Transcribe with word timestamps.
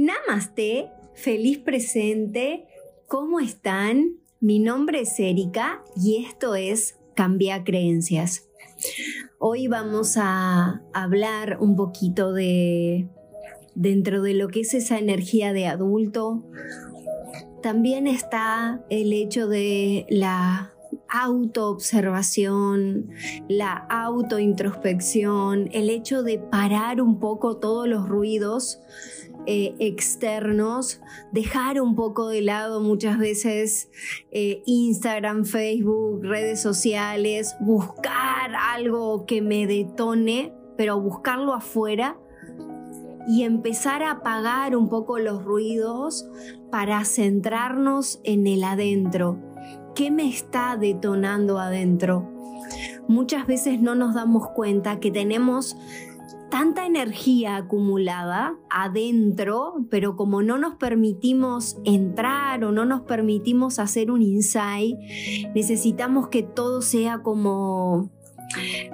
Namaste, 0.00 0.88
feliz 1.12 1.58
presente, 1.58 2.64
¿cómo 3.06 3.38
están? 3.38 4.16
Mi 4.40 4.58
nombre 4.58 5.02
es 5.02 5.20
Erika 5.20 5.84
y 5.94 6.24
esto 6.24 6.54
es 6.54 6.98
Cambia 7.14 7.64
Creencias. 7.64 8.48
Hoy 9.38 9.68
vamos 9.68 10.14
a 10.16 10.80
hablar 10.94 11.58
un 11.60 11.76
poquito 11.76 12.32
de 12.32 13.10
dentro 13.74 14.22
de 14.22 14.32
lo 14.32 14.48
que 14.48 14.60
es 14.60 14.72
esa 14.72 14.98
energía 14.98 15.52
de 15.52 15.66
adulto. 15.66 16.46
También 17.62 18.06
está 18.06 18.82
el 18.88 19.12
hecho 19.12 19.48
de 19.48 20.06
la 20.08 20.72
autoobservación, 21.10 23.10
la 23.48 23.74
autointrospección, 23.74 25.68
el 25.72 25.90
hecho 25.90 26.22
de 26.22 26.38
parar 26.38 27.02
un 27.02 27.18
poco 27.18 27.58
todos 27.58 27.86
los 27.86 28.08
ruidos 28.08 28.80
eh, 29.52 29.74
externos, 29.80 31.00
dejar 31.32 31.80
un 31.80 31.96
poco 31.96 32.28
de 32.28 32.40
lado 32.40 32.80
muchas 32.80 33.18
veces 33.18 33.90
eh, 34.30 34.62
Instagram, 34.64 35.44
Facebook, 35.44 36.20
redes 36.22 36.62
sociales, 36.62 37.56
buscar 37.58 38.54
algo 38.54 39.26
que 39.26 39.42
me 39.42 39.66
detone, 39.66 40.54
pero 40.76 41.00
buscarlo 41.00 41.52
afuera 41.52 42.16
y 43.26 43.42
empezar 43.42 44.04
a 44.04 44.12
apagar 44.12 44.76
un 44.76 44.88
poco 44.88 45.18
los 45.18 45.44
ruidos 45.44 46.30
para 46.70 47.04
centrarnos 47.04 48.20
en 48.22 48.46
el 48.46 48.62
adentro. 48.62 49.36
¿Qué 49.96 50.12
me 50.12 50.28
está 50.28 50.76
detonando 50.76 51.58
adentro? 51.58 52.30
Muchas 53.08 53.48
veces 53.48 53.80
no 53.80 53.96
nos 53.96 54.14
damos 54.14 54.50
cuenta 54.50 55.00
que 55.00 55.10
tenemos 55.10 55.76
tanta 56.50 56.84
energía 56.84 57.56
acumulada 57.56 58.56
adentro, 58.68 59.86
pero 59.88 60.16
como 60.16 60.42
no 60.42 60.58
nos 60.58 60.74
permitimos 60.74 61.78
entrar 61.84 62.64
o 62.64 62.72
no 62.72 62.84
nos 62.84 63.02
permitimos 63.02 63.78
hacer 63.78 64.10
un 64.10 64.22
insight, 64.22 64.96
necesitamos 65.54 66.28
que 66.28 66.42
todo 66.42 66.82
sea 66.82 67.22
como 67.22 68.10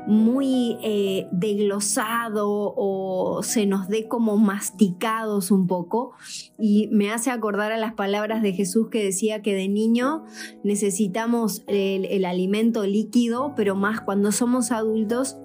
muy 0.06 0.76
eh, 0.82 1.26
desglosado 1.32 2.74
o 2.76 3.42
se 3.42 3.66
nos 3.66 3.88
dé 3.88 4.06
como 4.06 4.36
masticados 4.36 5.50
un 5.50 5.66
poco. 5.66 6.12
Y 6.58 6.88
me 6.88 7.10
hace 7.10 7.30
acordar 7.30 7.72
a 7.72 7.78
las 7.78 7.94
palabras 7.94 8.42
de 8.42 8.52
Jesús 8.52 8.88
que 8.90 9.02
decía 9.02 9.42
que 9.42 9.54
de 9.54 9.68
niño 9.68 10.24
necesitamos 10.62 11.62
el 11.66 12.24
alimento 12.24 12.84
líquido, 12.84 13.54
pero 13.56 13.74
más 13.74 14.00
cuando 14.00 14.30
somos 14.30 14.72
adultos 14.72 15.38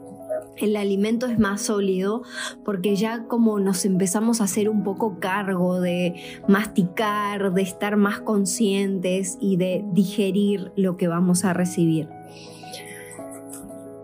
el 0.57 0.75
alimento 0.75 1.25
es 1.27 1.39
más 1.39 1.61
sólido 1.61 2.23
porque 2.63 2.95
ya 2.95 3.25
como 3.27 3.59
nos 3.59 3.85
empezamos 3.85 4.41
a 4.41 4.45
hacer 4.45 4.69
un 4.69 4.83
poco 4.83 5.19
cargo 5.19 5.79
de 5.79 6.15
masticar, 6.47 7.53
de 7.53 7.61
estar 7.61 7.97
más 7.97 8.19
conscientes 8.21 9.37
y 9.39 9.57
de 9.57 9.83
digerir 9.91 10.71
lo 10.75 10.97
que 10.97 11.07
vamos 11.07 11.45
a 11.45 11.53
recibir. 11.53 12.09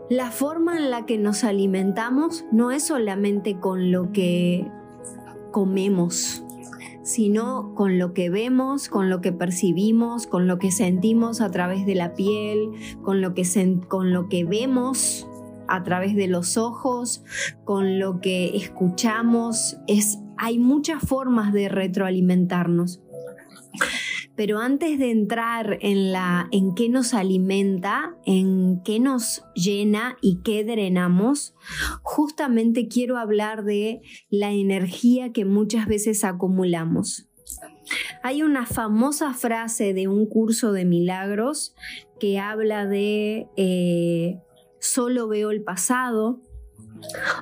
La 0.09 0.31
forma 0.31 0.77
en 0.77 0.89
la 0.89 1.05
que 1.05 1.17
nos 1.17 1.43
alimentamos 1.43 2.45
no 2.51 2.71
es 2.71 2.83
solamente 2.83 3.59
con 3.59 3.91
lo 3.91 4.13
que 4.13 4.65
comemos, 5.51 6.45
sino 7.03 7.73
con 7.75 7.99
lo 7.99 8.13
que 8.13 8.29
vemos, 8.29 8.87
con 8.87 9.09
lo 9.09 9.19
que 9.19 9.33
percibimos, 9.33 10.25
con 10.25 10.47
lo 10.47 10.59
que 10.59 10.71
sentimos 10.71 11.41
a 11.41 11.51
través 11.51 11.85
de 11.85 11.95
la 11.95 12.13
piel, 12.13 12.71
con 13.01 13.19
lo 13.19 13.33
que, 13.33 13.43
con 13.89 14.13
lo 14.13 14.29
que 14.29 14.45
vemos 14.45 15.27
a 15.67 15.83
través 15.83 16.15
de 16.15 16.27
los 16.27 16.57
ojos, 16.57 17.23
con 17.63 17.99
lo 17.99 18.19
que 18.19 18.55
escuchamos. 18.57 19.77
Es, 19.87 20.19
hay 20.37 20.59
muchas 20.59 21.01
formas 21.03 21.53
de 21.53 21.69
retroalimentarnos. 21.69 23.01
Pero 24.35 24.59
antes 24.59 24.99
de 24.99 25.09
entrar 25.09 25.79
en 25.81 26.11
la 26.11 26.47
en 26.51 26.75
qué 26.75 26.89
nos 26.89 27.15
alimenta, 27.15 28.15
en 28.23 28.83
qué 28.83 28.99
nos 28.99 29.43
llena 29.55 30.15
y 30.21 30.41
qué 30.43 30.63
drenamos, 30.63 31.55
justamente 32.03 32.87
quiero 32.87 33.17
hablar 33.17 33.63
de 33.63 34.01
la 34.29 34.51
energía 34.51 35.33
que 35.33 35.43
muchas 35.43 35.87
veces 35.87 36.23
acumulamos. 36.23 37.27
Hay 38.21 38.43
una 38.43 38.67
famosa 38.67 39.33
frase 39.33 39.93
de 39.93 40.07
un 40.07 40.27
curso 40.27 40.71
de 40.71 40.85
milagros 40.85 41.73
que 42.19 42.37
habla 42.37 42.85
de 42.85 43.47
eh, 43.57 44.39
solo 44.79 45.27
veo 45.27 45.51
el 45.51 45.63
pasado. 45.63 46.41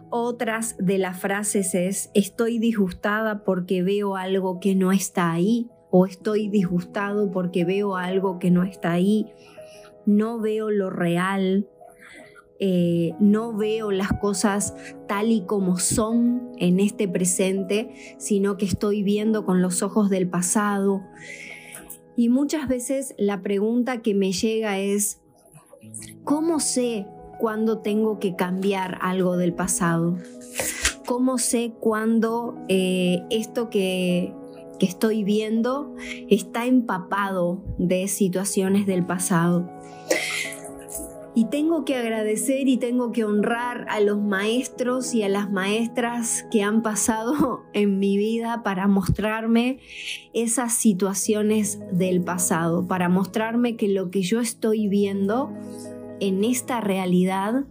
Otras 0.10 0.76
de 0.80 0.98
las 0.98 1.20
frases 1.20 1.76
es 1.76 2.12
estoy 2.14 2.60
disgustada 2.60 3.44
porque 3.44 3.84
veo 3.84 4.16
algo 4.16 4.60
que 4.60 4.76
no 4.76 4.92
está 4.92 5.32
ahí 5.32 5.70
o 5.92 6.06
estoy 6.06 6.50
disgustado 6.50 7.32
porque 7.32 7.64
veo 7.64 7.96
algo 7.96 8.40
que 8.40 8.52
no 8.52 8.64
está 8.64 8.92
ahí. 8.92 9.28
No 10.06 10.40
veo 10.40 10.70
lo 10.70 10.90
real. 10.90 11.68
Eh, 12.60 13.14
no 13.20 13.54
veo 13.54 13.92
las 13.92 14.14
cosas 14.22 14.76
tal 15.08 15.32
y 15.32 15.46
como 15.46 15.78
son 15.78 16.52
en 16.58 16.80
este 16.80 17.08
presente, 17.08 18.16
sino 18.18 18.56
que 18.56 18.66
estoy 18.66 19.04
viendo 19.04 19.46
con 19.46 19.62
los 19.62 19.84
ojos 19.84 20.10
del 20.10 20.30
pasado. 20.30 21.02
Y 22.16 22.30
muchas 22.30 22.68
veces 22.70 23.14
la 23.18 23.42
pregunta 23.42 24.02
que 24.02 24.14
me 24.14 24.32
llega 24.32 24.80
es, 24.80 25.22
¿cómo 26.24 26.62
sé 26.62 27.06
cuándo 27.38 27.80
tengo 27.80 28.20
que 28.20 28.36
cambiar 28.36 28.98
algo 29.02 29.38
del 29.38 29.54
pasado? 29.54 30.18
¿Cómo 31.06 31.38
sé 31.38 31.74
cuándo 31.80 32.58
eh, 32.68 33.22
esto 33.30 33.70
que, 33.70 34.34
que 34.80 34.86
estoy 34.86 35.24
viendo 35.24 35.96
está 36.30 36.66
empapado 36.66 37.64
de 37.78 38.08
situaciones 38.08 38.86
del 38.88 39.06
pasado? 39.06 39.70
Y 41.38 41.50
tengo 41.50 41.84
que 41.84 41.98
agradecer 41.98 42.70
y 42.70 42.78
tengo 42.78 43.12
que 43.12 43.26
honrar 43.26 43.86
a 43.90 44.00
los 44.00 44.18
maestros 44.22 45.14
y 45.14 45.22
a 45.24 45.28
las 45.28 45.52
maestras 45.52 46.46
que 46.50 46.64
han 46.64 46.82
pasado 46.82 47.66
en 47.74 48.00
mi 48.00 48.18
vida 48.18 48.64
para 48.64 48.88
mostrarme 48.88 49.80
esas 50.34 50.74
situaciones 50.74 51.80
del 51.92 52.22
pasado, 52.22 52.88
para 52.88 53.10
mostrarme 53.10 53.76
que 53.76 53.90
lo 53.90 54.12
que 54.12 54.22
yo 54.22 54.40
estoy 54.40 54.88
viendo 54.88 55.52
en 56.20 56.44
esta 56.44 56.82
realidad 56.82 57.66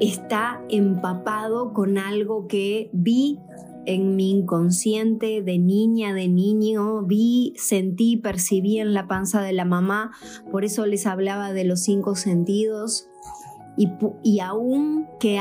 está 0.00 0.62
empapado 0.68 1.72
con 1.72 1.98
algo 1.98 2.46
que 2.46 2.90
vi 2.92 3.38
en 3.86 4.16
mi 4.16 4.30
inconsciente 4.30 5.42
de 5.42 5.58
niña, 5.58 6.14
de 6.14 6.28
niño, 6.28 7.02
vi, 7.02 7.52
sentí, 7.56 8.16
percibí 8.16 8.78
en 8.78 8.94
la 8.94 9.06
panza 9.06 9.42
de 9.42 9.52
la 9.52 9.64
mamá, 9.64 10.12
por 10.50 10.64
eso 10.64 10.86
les 10.86 11.06
hablaba 11.06 11.52
de 11.52 11.64
los 11.64 11.80
cinco 11.80 12.16
sentidos. 12.16 13.08
Y, 13.76 13.88
y 14.22 14.38
aún 14.38 15.08
que, 15.18 15.40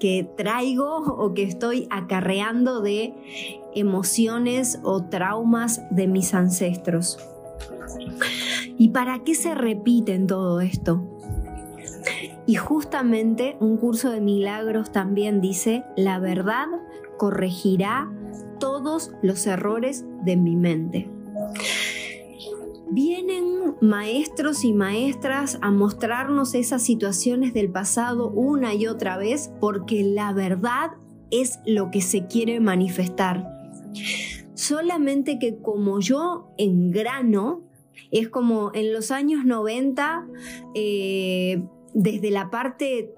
que 0.00 0.26
traigo 0.36 0.96
o 1.18 1.34
que 1.34 1.42
estoy 1.42 1.86
acarreando 1.90 2.80
de 2.80 3.14
emociones 3.74 4.80
o 4.82 5.04
traumas 5.04 5.82
de 5.90 6.08
mis 6.08 6.32
ancestros. 6.32 7.18
¿Y 8.78 8.88
para 8.88 9.24
qué 9.24 9.34
se 9.34 9.54
repite 9.54 10.14
en 10.14 10.26
todo 10.26 10.60
esto? 10.60 11.04
Y 12.46 12.54
justamente 12.54 13.56
un 13.60 13.76
curso 13.76 14.10
de 14.10 14.20
milagros 14.20 14.92
también 14.92 15.40
dice, 15.40 15.84
la 15.96 16.18
verdad 16.18 16.66
corregirá 17.18 18.10
todos 18.60 19.12
los 19.22 19.46
errores 19.46 20.04
de 20.24 20.36
mi 20.36 20.56
mente. 20.56 21.10
Vienen 22.88 23.74
maestros 23.80 24.64
y 24.64 24.72
maestras 24.72 25.58
a 25.60 25.70
mostrarnos 25.72 26.54
esas 26.54 26.82
situaciones 26.82 27.52
del 27.52 27.70
pasado 27.70 28.30
una 28.30 28.74
y 28.74 28.86
otra 28.86 29.16
vez 29.16 29.50
porque 29.60 30.04
la 30.04 30.32
verdad 30.32 30.92
es 31.30 31.58
lo 31.66 31.90
que 31.90 32.00
se 32.00 32.26
quiere 32.26 32.60
manifestar. 32.60 33.44
Solamente 34.54 35.38
que 35.38 35.58
como 35.58 36.00
yo 36.00 36.52
en 36.58 36.92
grano, 36.92 37.62
es 38.12 38.28
como 38.28 38.70
en 38.72 38.92
los 38.92 39.10
años 39.10 39.44
90, 39.44 40.26
desde 41.96 42.30
la 42.30 42.50
parte 42.50 43.14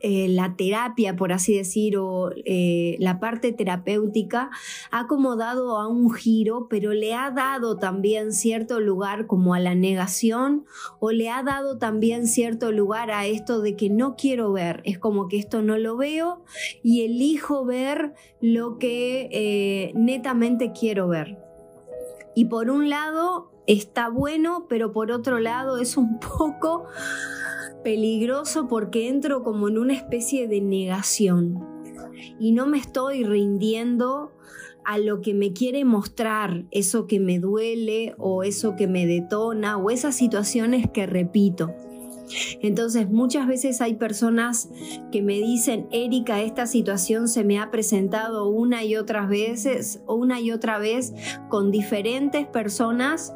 eh, 0.00 0.28
la 0.28 0.54
terapia, 0.54 1.16
por 1.16 1.32
así 1.32 1.56
decir, 1.56 1.96
o 1.96 2.30
eh, 2.44 2.96
la 2.98 3.20
parte 3.20 3.52
terapéutica, 3.52 4.50
ha 4.90 5.06
como 5.06 5.34
dado 5.36 5.78
a 5.78 5.88
un 5.88 6.12
giro, 6.12 6.66
pero 6.68 6.92
le 6.92 7.14
ha 7.14 7.30
dado 7.30 7.78
también 7.78 8.32
cierto 8.32 8.80
lugar 8.80 9.26
como 9.26 9.54
a 9.54 9.60
la 9.60 9.74
negación, 9.74 10.66
o 11.00 11.10
le 11.10 11.30
ha 11.30 11.42
dado 11.42 11.78
también 11.78 12.26
cierto 12.26 12.70
lugar 12.70 13.10
a 13.10 13.24
esto 13.24 13.62
de 13.62 13.76
que 13.76 13.88
no 13.88 14.14
quiero 14.14 14.52
ver, 14.52 14.82
es 14.84 14.98
como 14.98 15.26
que 15.26 15.38
esto 15.38 15.62
no 15.62 15.78
lo 15.78 15.96
veo 15.96 16.44
y 16.82 17.00
elijo 17.00 17.64
ver 17.64 18.12
lo 18.42 18.76
que 18.76 19.30
eh, 19.32 19.92
netamente 19.94 20.72
quiero 20.78 21.08
ver. 21.08 21.38
Y 22.34 22.46
por 22.46 22.70
un 22.70 22.90
lado 22.90 23.50
está 23.66 24.08
bueno, 24.08 24.66
pero 24.68 24.92
por 24.92 25.10
otro 25.10 25.38
lado 25.38 25.78
es 25.78 25.96
un 25.96 26.18
poco 26.38 26.86
peligroso 27.82 28.66
porque 28.66 29.08
entro 29.08 29.42
como 29.42 29.68
en 29.68 29.78
una 29.78 29.94
especie 29.94 30.48
de 30.48 30.60
negación 30.60 31.74
y 32.38 32.52
no 32.52 32.66
me 32.66 32.78
estoy 32.78 33.24
rindiendo 33.24 34.32
a 34.84 34.98
lo 34.98 35.20
que 35.20 35.32
me 35.34 35.52
quiere 35.52 35.84
mostrar, 35.84 36.66
eso 36.70 37.06
que 37.06 37.18
me 37.18 37.38
duele 37.38 38.14
o 38.18 38.42
eso 38.42 38.76
que 38.76 38.86
me 38.86 39.06
detona 39.06 39.78
o 39.78 39.90
esas 39.90 40.14
situaciones 40.14 40.90
que 40.90 41.06
repito. 41.06 41.74
Entonces 42.60 43.10
muchas 43.10 43.46
veces 43.46 43.80
hay 43.80 43.94
personas 43.94 44.68
que 45.12 45.22
me 45.22 45.34
dicen, 45.34 45.86
Erika, 45.90 46.42
esta 46.42 46.66
situación 46.66 47.28
se 47.28 47.44
me 47.44 47.58
ha 47.58 47.70
presentado 47.70 48.48
una 48.48 48.84
y 48.84 48.96
otras 48.96 49.28
veces, 49.28 50.02
una 50.06 50.40
y 50.40 50.50
otra 50.50 50.78
vez 50.78 51.12
con 51.48 51.70
diferentes 51.70 52.46
personas 52.46 53.34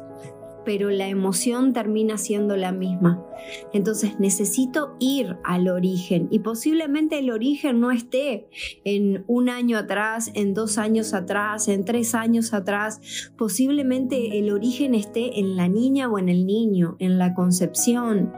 pero 0.69 0.91
la 0.91 1.07
emoción 1.07 1.73
termina 1.73 2.19
siendo 2.19 2.55
la 2.55 2.71
misma. 2.71 3.25
Entonces 3.73 4.19
necesito 4.19 4.95
ir 4.99 5.35
al 5.43 5.67
origen 5.67 6.27
y 6.29 6.37
posiblemente 6.37 7.17
el 7.17 7.31
origen 7.31 7.79
no 7.79 7.89
esté 7.89 8.49
en 8.83 9.23
un 9.25 9.49
año 9.49 9.79
atrás, 9.79 10.29
en 10.35 10.53
dos 10.53 10.77
años 10.77 11.15
atrás, 11.15 11.69
en 11.69 11.85
tres 11.85 12.13
años 12.13 12.53
atrás. 12.53 13.31
Posiblemente 13.35 14.37
el 14.37 14.51
origen 14.51 14.93
esté 14.93 15.39
en 15.39 15.55
la 15.55 15.67
niña 15.67 16.07
o 16.07 16.19
en 16.19 16.29
el 16.29 16.45
niño, 16.45 16.97
en 16.99 17.17
la 17.17 17.33
concepción, 17.33 18.31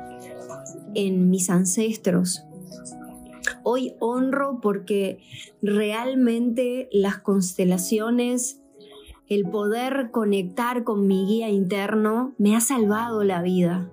en 0.96 1.30
mis 1.30 1.50
ancestros. 1.50 2.46
Hoy 3.64 3.96
honro 4.00 4.62
porque 4.62 5.20
realmente 5.62 6.88
las 6.94 7.18
constelaciones 7.18 8.61
el 9.32 9.46
poder 9.46 10.12
conectar 10.12 10.84
con 10.84 11.08
mi 11.08 11.26
guía 11.26 11.48
interno 11.48 12.34
me 12.38 12.54
ha 12.54 12.60
salvado 12.60 13.24
la 13.24 13.42
vida. 13.42 13.90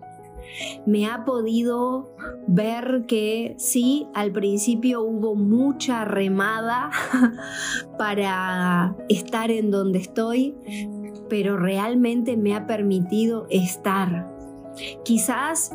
Me 0.84 1.06
ha 1.06 1.24
podido 1.24 2.12
ver 2.48 3.04
que 3.06 3.54
sí, 3.56 4.08
al 4.14 4.32
principio 4.32 5.00
hubo 5.00 5.36
mucha 5.36 6.04
remada 6.04 6.90
para 7.98 8.96
estar 9.08 9.52
en 9.52 9.70
donde 9.70 10.00
estoy, 10.00 10.56
pero 11.28 11.56
realmente 11.56 12.36
me 12.36 12.56
ha 12.56 12.66
permitido 12.66 13.46
estar. 13.48 14.34
Quizás 15.04 15.72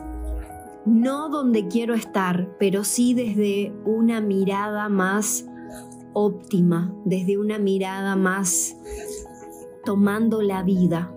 no 0.85 1.29
donde 1.29 1.69
quiero 1.69 1.93
estar, 1.93 2.49
pero 2.59 2.83
sí 2.83 3.13
desde 3.13 3.71
una 3.85 4.19
mirada 4.19 4.89
más 4.89 5.45
óptima, 6.11 6.93
desde 7.05 7.37
una 7.37 7.59
mirada 7.59 8.17
más 8.17 8.75
tomando 9.83 10.41
la 10.41 10.63
vida. 10.63 11.13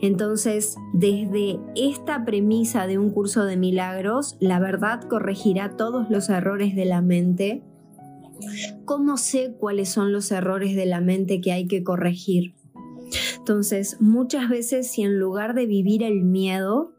Entonces, 0.00 0.76
desde 0.92 1.58
esta 1.76 2.24
premisa 2.24 2.86
de 2.86 2.98
un 2.98 3.10
curso 3.10 3.44
de 3.44 3.56
milagros, 3.56 4.36
la 4.40 4.60
verdad 4.60 5.02
corregirá 5.08 5.76
todos 5.76 6.10
los 6.10 6.28
errores 6.28 6.74
de 6.74 6.84
la 6.84 7.00
mente. 7.00 7.62
¿Cómo 8.84 9.16
sé 9.16 9.54
cuáles 9.58 9.88
son 9.88 10.12
los 10.12 10.30
errores 10.30 10.76
de 10.76 10.86
la 10.86 11.00
mente 11.00 11.40
que 11.40 11.52
hay 11.52 11.66
que 11.66 11.82
corregir? 11.82 12.54
Entonces, 13.38 13.98
muchas 14.00 14.48
veces 14.48 14.90
si 14.90 15.02
en 15.02 15.18
lugar 15.18 15.54
de 15.54 15.66
vivir 15.66 16.02
el 16.02 16.22
miedo, 16.22 16.94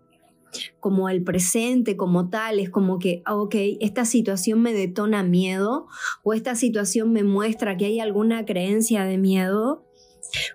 como 0.79 1.09
el 1.09 1.23
presente, 1.23 1.97
como 1.97 2.29
tal, 2.29 2.59
es 2.59 2.69
como 2.69 2.99
que, 2.99 3.21
ah, 3.25 3.35
ok, 3.35 3.55
esta 3.81 4.05
situación 4.05 4.61
me 4.61 4.73
detona 4.73 5.23
miedo 5.23 5.87
o 6.23 6.33
esta 6.33 6.55
situación 6.55 7.11
me 7.11 7.23
muestra 7.23 7.77
que 7.77 7.85
hay 7.85 7.99
alguna 7.99 8.45
creencia 8.45 9.03
de 9.05 9.17
miedo, 9.17 9.84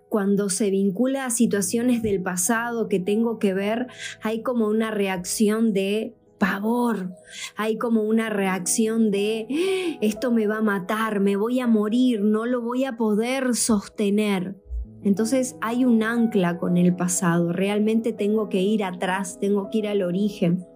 cuando 0.08 0.48
se 0.48 0.70
vincula 0.70 1.24
a 1.24 1.30
situaciones 1.30 2.02
del 2.02 2.22
pasado 2.22 2.88
que 2.88 3.00
tengo 3.00 3.38
que 3.38 3.54
ver, 3.54 3.86
hay 4.22 4.42
como 4.42 4.66
una 4.66 4.90
reacción 4.90 5.72
de 5.72 6.14
pavor, 6.38 7.14
hay 7.54 7.76
como 7.76 8.02
una 8.02 8.30
reacción 8.30 9.10
de 9.10 9.46
ah, 9.50 9.98
esto 10.00 10.32
me 10.32 10.46
va 10.46 10.56
a 10.56 10.62
matar, 10.62 11.20
me 11.20 11.36
voy 11.36 11.60
a 11.60 11.66
morir, 11.66 12.22
no 12.22 12.46
lo 12.46 12.62
voy 12.62 12.84
a 12.84 12.96
poder 12.96 13.54
sostener. 13.54 14.56
Entonces 15.02 15.56
hay 15.60 15.84
un 15.84 16.02
ancla 16.02 16.58
con 16.58 16.76
el 16.76 16.96
pasado, 16.96 17.52
realmente 17.52 18.12
tengo 18.12 18.48
que 18.48 18.62
ir 18.62 18.84
atrás, 18.84 19.38
tengo 19.38 19.68
que 19.70 19.78
ir 19.78 19.88
al 19.88 20.02
origen. 20.02 20.66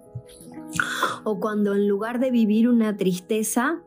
O 1.24 1.40
cuando 1.40 1.74
en 1.74 1.88
lugar 1.88 2.20
de 2.20 2.30
vivir 2.30 2.68
una 2.68 2.96
tristeza, 2.96 3.82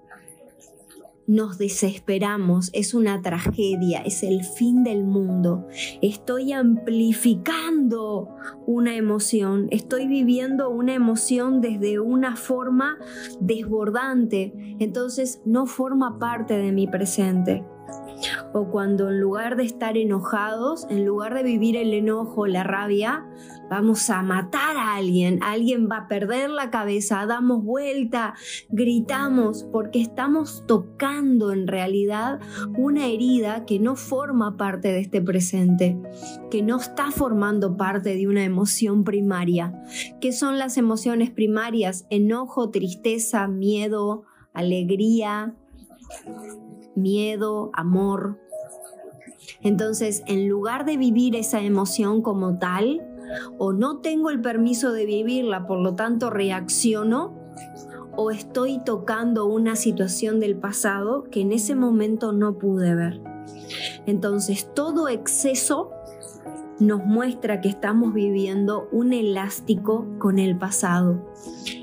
nos 1.28 1.58
desesperamos, 1.58 2.70
es 2.74 2.94
una 2.94 3.22
tragedia, 3.22 4.00
es 4.00 4.24
el 4.24 4.44
fin 4.44 4.84
del 4.84 5.04
mundo. 5.04 5.68
Estoy 6.02 6.54
amplificando 6.54 8.30
una 8.66 8.96
emoción, 8.96 9.68
estoy 9.72 10.08
viviendo 10.08 10.70
una 10.70 10.94
emoción 10.94 11.62
desde 11.62 12.00
una 12.00 12.38
forma 12.38 12.98
desbordante, 13.42 14.54
entonces 14.80 15.42
no 15.46 15.66
forma 15.66 16.18
parte 16.18 16.58
de 16.58 16.72
mi 16.72 16.88
presente 16.88 17.64
o 18.54 18.70
cuando 18.70 19.10
en 19.10 19.20
lugar 19.20 19.56
de 19.56 19.64
estar 19.64 19.98
enojados, 19.98 20.88
en 20.90 21.06
lugar 21.06 21.34
de 21.34 21.44
vivir 21.44 21.76
el 21.76 21.94
enojo, 21.94 22.48
la 22.48 22.64
rabia, 22.64 23.26
vamos 23.70 24.10
a 24.10 24.22
matar 24.22 24.78
a 24.78 24.96
alguien, 24.96 25.40
alguien 25.44 25.90
va 25.90 25.98
a 25.98 26.08
perder 26.08 26.50
la 26.50 26.70
cabeza, 26.70 27.26
damos 27.26 27.64
vuelta, 27.64 28.36
gritamos, 28.70 29.66
porque 29.72 30.02
estamos 30.02 30.64
tocando 30.68 31.52
en 31.52 31.68
realidad 31.68 32.40
una 32.78 33.08
herida 33.08 33.66
que 33.66 33.80
no 33.80 33.96
forma 33.96 34.58
parte 34.58 34.90
de 34.90 35.02
este 35.02 35.22
presente, 35.22 35.98
que 36.50 36.64
no 36.64 36.78
está 36.78 37.12
formando 37.12 37.78
parte 37.78 38.16
de 38.16 38.28
una 38.28 38.44
emoción 38.44 39.04
primaria. 39.04 39.84
¿Qué 40.22 40.32
son 40.32 40.58
las 40.58 40.78
emociones 40.78 41.30
primarias? 41.30 42.06
Enojo, 42.10 42.70
tristeza, 42.70 43.48
miedo, 43.48 44.24
alegría, 44.54 45.56
miedo, 46.96 47.70
amor. 47.74 48.40
Entonces, 49.62 50.24
en 50.28 50.48
lugar 50.50 50.86
de 50.86 50.98
vivir 50.98 51.36
esa 51.36 51.62
emoción 51.62 52.22
como 52.22 52.58
tal, 52.58 53.06
o 53.58 53.74
no 53.74 54.00
tengo 54.00 54.30
el 54.30 54.42
permiso 54.42 54.92
de 54.92 55.06
vivirla, 55.06 55.68
por 55.68 55.80
lo 55.80 55.96
tanto 55.96 56.30
reacciono, 56.30 57.36
o 58.16 58.32
estoy 58.32 58.80
tocando 58.84 59.46
una 59.46 59.76
situación 59.76 60.40
del 60.40 60.58
pasado 60.58 61.26
que 61.26 61.42
en 61.42 61.52
ese 61.52 61.76
momento 61.76 62.32
no 62.32 62.58
pude 62.58 62.96
ver. 62.96 63.22
Entonces, 64.06 64.74
todo 64.74 65.08
exceso 65.08 65.92
nos 66.80 67.06
muestra 67.06 67.62
que 67.62 67.70
estamos 67.70 68.14
viviendo 68.14 68.88
un 68.92 69.14
elástico 69.14 70.08
con 70.20 70.40
el 70.40 70.58
pasado 70.58 71.24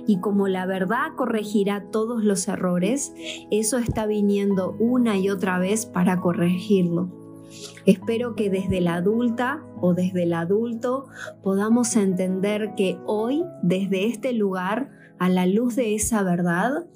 y 0.06 0.20
como 0.20 0.48
la 0.48 0.66
verdad 0.66 1.14
corregirá 1.16 1.90
todos 1.90 2.24
los 2.24 2.48
errores, 2.48 3.12
eso 3.50 3.78
está 3.78 4.06
viniendo 4.06 4.76
una 4.78 5.18
y 5.18 5.30
otra 5.30 5.58
vez 5.58 5.86
para 5.86 6.20
corregirlo. 6.20 7.08
Espero 7.86 8.34
que 8.34 8.50
desde 8.50 8.80
la 8.80 8.94
adulta 8.94 9.62
o 9.80 9.94
desde 9.94 10.24
el 10.24 10.32
adulto 10.32 11.06
podamos 11.42 11.94
entender 11.96 12.74
que 12.76 12.98
hoy, 13.06 13.44
desde 13.62 14.06
este 14.06 14.32
lugar, 14.32 14.90
a 15.18 15.28
la 15.28 15.46
luz 15.46 15.76
de 15.76 15.94
esa 15.94 16.22
verdad, 16.22 16.86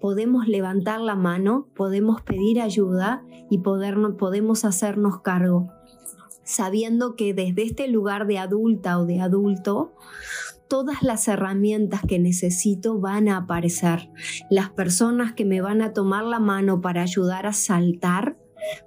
podemos 0.00 0.46
levantar 0.46 1.00
la 1.00 1.16
mano, 1.16 1.68
podemos 1.74 2.22
pedir 2.22 2.60
ayuda 2.60 3.24
y 3.50 3.58
podemos 3.58 4.64
hacernos 4.64 5.20
cargo, 5.20 5.72
sabiendo 6.50 7.16
que 7.16 7.34
desde 7.34 7.62
este 7.62 7.88
lugar 7.88 8.26
de 8.26 8.38
adulta 8.38 8.98
o 8.98 9.06
de 9.06 9.20
adulto 9.20 9.94
todas 10.70 11.02
las 11.02 11.26
herramientas 11.26 12.02
que 12.06 12.20
necesito 12.20 13.00
van 13.00 13.28
a 13.28 13.38
aparecer. 13.38 14.08
Las 14.50 14.70
personas 14.70 15.32
que 15.32 15.44
me 15.44 15.60
van 15.60 15.82
a 15.82 15.92
tomar 15.92 16.22
la 16.24 16.38
mano 16.38 16.80
para 16.80 17.02
ayudar 17.02 17.46
a 17.46 17.52
saltar, 17.52 18.36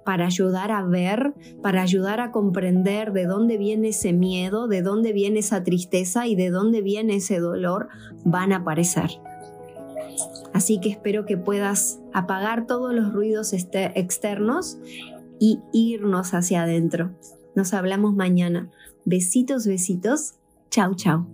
para 0.02 0.24
ayudar 0.24 0.70
a 0.70 0.82
ver, 0.82 1.34
para 1.62 1.82
ayudar 1.82 2.20
a 2.20 2.30
comprender 2.30 3.12
de 3.12 3.26
dónde 3.26 3.58
viene 3.58 3.88
ese 3.88 4.14
miedo, 4.14 4.66
de 4.66 4.80
dónde 4.80 5.12
viene 5.12 5.40
esa 5.40 5.62
tristeza 5.62 6.26
y 6.26 6.36
de 6.36 6.48
dónde 6.48 6.80
viene 6.80 7.16
ese 7.16 7.38
dolor, 7.38 7.88
van 8.24 8.54
a 8.54 8.58
aparecer. 8.58 9.10
Así 10.54 10.80
que 10.80 10.88
espero 10.88 11.26
que 11.26 11.36
puedas 11.36 12.00
apagar 12.14 12.66
todos 12.66 12.94
los 12.94 13.12
ruidos 13.12 13.52
externos 13.52 14.78
y 15.38 15.60
irnos 15.72 16.32
hacia 16.32 16.62
adentro. 16.62 17.10
Nos 17.54 17.74
hablamos 17.74 18.14
mañana. 18.14 18.70
Besitos, 19.04 19.66
besitos. 19.66 20.34
Chau, 20.70 20.94
chau. 20.94 21.26